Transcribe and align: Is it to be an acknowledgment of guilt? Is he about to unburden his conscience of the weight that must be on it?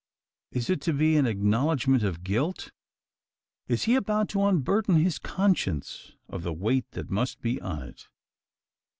Is 0.49 0.67
it 0.71 0.81
to 0.81 0.93
be 0.93 1.15
an 1.15 1.27
acknowledgment 1.27 2.01
of 2.01 2.23
guilt? 2.23 2.71
Is 3.67 3.83
he 3.83 3.93
about 3.93 4.29
to 4.29 4.41
unburden 4.43 4.95
his 4.95 5.19
conscience 5.19 6.13
of 6.27 6.41
the 6.41 6.53
weight 6.53 6.89
that 6.93 7.11
must 7.11 7.39
be 7.39 7.61
on 7.61 7.83
it? 7.83 8.07